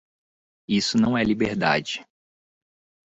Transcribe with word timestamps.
Isso 0.67 0.97
não 0.97 1.15
é 1.15 1.23
liberdade. 1.23 2.03